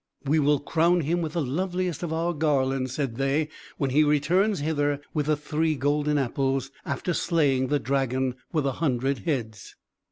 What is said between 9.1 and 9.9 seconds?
heads."